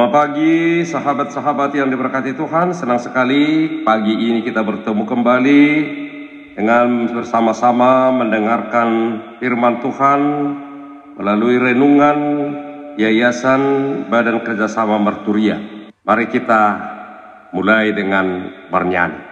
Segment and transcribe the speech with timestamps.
[0.00, 2.72] Selamat pagi sahabat-sahabat yang diberkati Tuhan.
[2.72, 5.64] Senang sekali pagi ini kita bertemu kembali
[6.56, 8.88] Dengan bersama-sama mendengarkan
[9.36, 10.20] firman Tuhan
[11.20, 12.18] Melalui renungan
[12.96, 13.60] Yayasan
[14.08, 15.60] Badan Kerjasama Merturia.
[16.00, 16.62] Mari kita
[17.52, 19.29] mulai dengan bernyanyi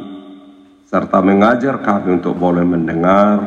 [0.86, 3.42] serta mengajar kami untuk boleh mendengar,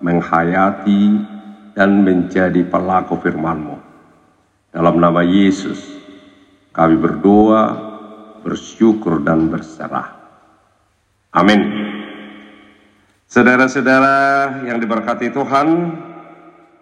[0.00, 1.36] menghayati,
[1.76, 3.76] dan menjadi pelaku firman-Mu.
[4.72, 5.92] Dalam nama Yesus,
[6.72, 7.64] kami berdoa,
[8.40, 10.16] bersyukur, dan berserah.
[11.36, 11.60] Amin.
[13.28, 14.16] Saudara-saudara
[14.64, 15.68] yang diberkati Tuhan,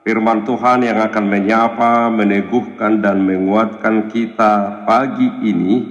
[0.07, 5.83] Firman Tuhan yang akan menyapa, meneguhkan, dan menguatkan kita pagi ini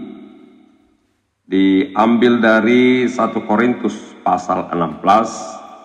[1.43, 5.03] diambil dari 1 Korintus pasal 16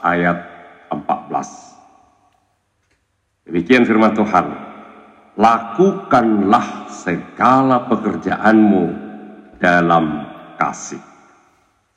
[0.06, 0.46] ayat
[0.94, 3.50] 14.
[3.50, 4.46] Demikian firman Tuhan.
[5.34, 8.84] Lakukanlah segala pekerjaanmu
[9.58, 10.06] dalam
[10.54, 11.02] kasih.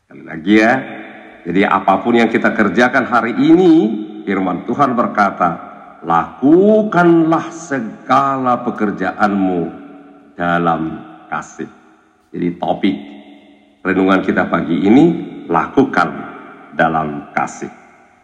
[0.02, 0.74] Sekali lagi ya.
[1.46, 3.74] Jadi apa pun yang kita kerjakan hari ini,
[4.26, 5.73] firman Tuhan berkata,
[6.04, 9.62] lakukanlah segala pekerjaanmu
[10.36, 10.82] dalam
[11.32, 11.72] kasih.
[12.36, 12.98] Jadi topik
[13.84, 15.06] renungan kita pagi ini,
[15.48, 16.10] lakukan
[16.76, 17.72] dalam kasih.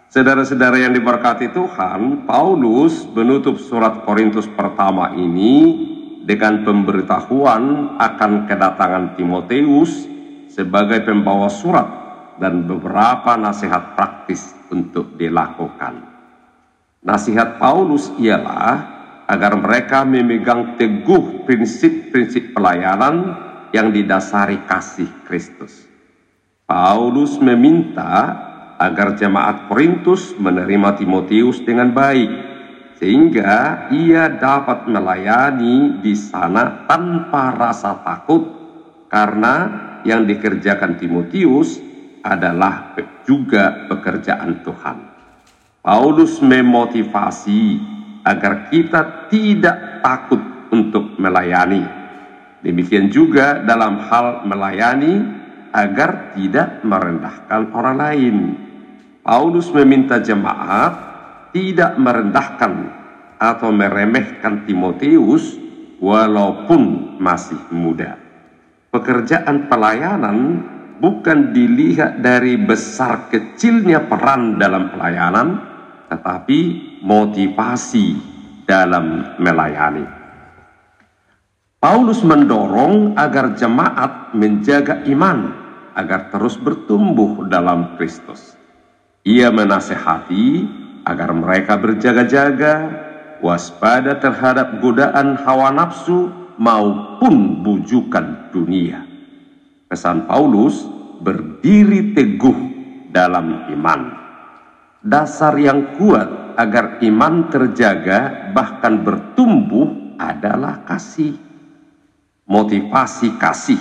[0.10, 5.86] Saudara-saudara yang diberkati Tuhan, Paulus menutup surat Korintus pertama ini
[6.26, 10.10] dengan pemberitahuan akan kedatangan Timoteus
[10.50, 11.88] sebagai pembawa surat
[12.42, 16.09] dan beberapa nasihat praktis untuk dilakukan.
[17.00, 23.40] Nasihat Paulus ialah agar mereka memegang teguh prinsip-prinsip pelayanan
[23.72, 25.88] yang didasari kasih Kristus.
[26.68, 28.36] Paulus meminta
[28.76, 32.32] agar jemaat Korintus menerima Timotius dengan baik,
[33.00, 38.44] sehingga ia dapat melayani di sana tanpa rasa takut,
[39.08, 39.56] karena
[40.04, 41.80] yang dikerjakan Timotius
[42.28, 42.92] adalah
[43.24, 45.09] juga pekerjaan Tuhan.
[45.80, 47.80] Paulus memotivasi
[48.28, 50.42] agar kita tidak takut
[50.76, 51.88] untuk melayani.
[52.60, 55.24] Demikian juga dalam hal melayani
[55.72, 58.38] agar tidak merendahkan orang lain.
[59.24, 60.94] Paulus meminta jemaat
[61.56, 62.74] tidak merendahkan
[63.40, 65.56] atau meremehkan Timoteus
[66.04, 68.20] walaupun masih muda.
[68.92, 70.38] Pekerjaan pelayanan
[71.00, 75.69] bukan dilihat dari besar kecilnya peran dalam pelayanan,
[76.10, 76.60] tetapi
[77.06, 78.18] motivasi
[78.66, 80.06] dalam melayani.
[81.80, 85.56] Paulus mendorong agar jemaat menjaga iman
[85.96, 88.60] agar terus bertumbuh dalam Kristus.
[89.24, 90.68] Ia menasehati
[91.08, 93.08] agar mereka berjaga-jaga,
[93.40, 96.28] waspada terhadap godaan hawa nafsu
[96.60, 99.08] maupun bujukan dunia.
[99.88, 100.84] Pesan Paulus
[101.24, 102.60] berdiri teguh
[103.10, 104.19] dalam iman.
[105.00, 111.40] Dasar yang kuat agar iman terjaga bahkan bertumbuh adalah kasih.
[112.44, 113.80] Motivasi kasih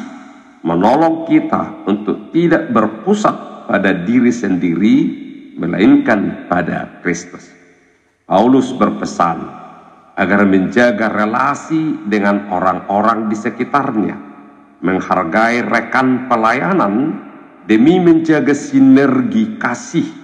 [0.63, 4.97] menolong kita untuk tidak berpusat pada diri sendiri
[5.59, 7.51] melainkan pada Kristus.
[8.23, 9.43] Paulus berpesan
[10.15, 14.15] agar menjaga relasi dengan orang-orang di sekitarnya,
[14.87, 16.95] menghargai rekan pelayanan
[17.67, 20.18] demi menjaga sinergi kasih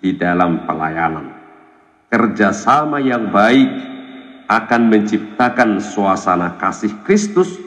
[0.00, 1.32] di dalam pelayanan.
[2.06, 3.70] Kerjasama yang baik
[4.46, 7.58] akan menciptakan suasana kasih Kristus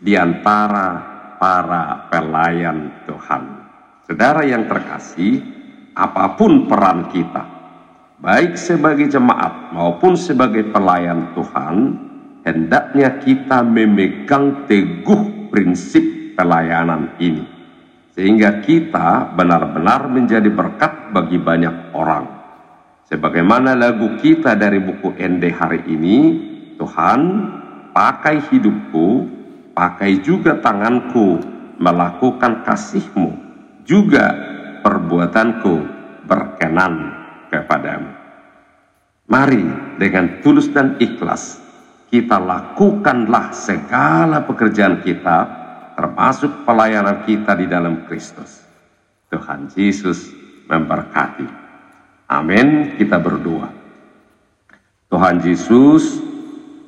[0.00, 3.42] di antara para pelayan Tuhan.
[4.08, 5.44] Saudara yang terkasih,
[5.92, 7.44] apa pun peran kita,
[8.18, 11.76] baik sebagai jemaat maupun sebagai pelayan Tuhan,
[12.48, 16.02] hendaknya kita memegang teguh prinsip
[16.34, 17.51] pelayanan ini.
[18.12, 22.28] Sehingga kita benar-benar menjadi berkat bagi banyak orang.
[23.08, 26.18] Sebagaimana lagu kita dari buku ND hari ini,
[26.76, 27.20] Tuhan,
[27.96, 29.08] pakai hidupku,
[29.72, 31.40] pakai juga tanganku,
[31.80, 33.32] melakukan kasihmu,
[33.88, 34.32] juga
[34.84, 35.74] perbuatanku
[36.28, 37.16] berkenan
[37.48, 38.12] kepadamu.
[39.28, 39.64] Mari
[39.96, 41.62] dengan tulus dan ikhlas
[42.12, 45.61] kita lakukanlah segala pekerjaan kita
[45.94, 48.62] termasuk pelayanan kita di dalam Kristus.
[49.32, 50.28] Tuhan Yesus
[50.68, 51.48] memberkati.
[52.28, 52.96] Amin.
[52.96, 53.68] Kita berdoa.
[55.12, 56.20] Tuhan Yesus,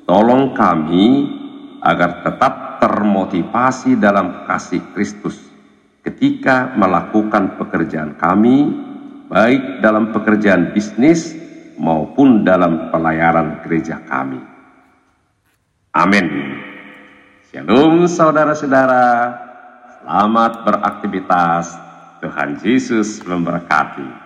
[0.08, 1.28] tolong kami
[1.84, 5.36] agar tetap termotivasi dalam kasih Kristus
[6.04, 8.72] ketika melakukan pekerjaan kami
[9.28, 11.32] baik dalam pekerjaan bisnis
[11.80, 14.40] maupun dalam pelayanan gereja kami.
[15.96, 16.26] Amin.
[17.54, 19.30] Shalom saudara-saudara,
[20.02, 21.70] selamat beraktivitas.
[22.18, 24.23] Tuhan Yesus memberkati.